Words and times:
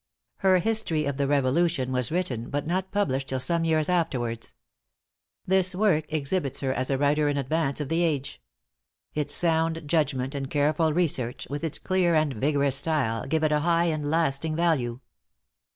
Her 0.37 0.57
history 0.57 1.05
of 1.05 1.17
the 1.17 1.27
Revolution 1.27 1.91
was 1.91 2.11
written, 2.11 2.49
but 2.49 2.65
not 2.65 2.91
published 2.91 3.27
till 3.29 3.39
some 3.39 3.63
years 3.63 3.87
afterwards. 3.87 4.55
This 5.45 5.75
work 5.75 6.05
exhibits 6.11 6.61
her 6.61 6.73
as 6.73 6.89
a 6.89 6.97
writer 6.97 7.29
in 7.29 7.37
advance 7.37 7.79
of 7.79 7.87
the 7.87 8.01
age. 8.01 8.41
Its 9.13 9.31
sound 9.31 9.83
judgment 9.87 10.33
and 10.33 10.49
careful 10.49 10.91
research, 10.91 11.45
with 11.51 11.63
its 11.63 11.77
clear 11.77 12.15
and 12.15 12.33
vigorous 12.33 12.77
style, 12.77 13.27
give 13.27 13.43
it 13.43 13.51
a 13.51 13.59
high 13.59 13.85
and 13.93 14.09
lasting 14.09 14.55
value. 14.55 15.01